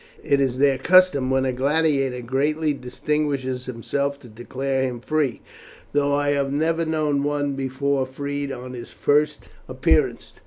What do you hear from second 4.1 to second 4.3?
to